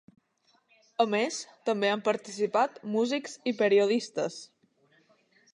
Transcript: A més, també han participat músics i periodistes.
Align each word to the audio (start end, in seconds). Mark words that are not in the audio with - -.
A 1.05 1.05
més, 1.13 1.37
també 1.69 1.91
han 1.95 2.03
participat 2.09 2.81
músics 2.97 3.39
i 3.53 3.57
periodistes. 3.63 4.43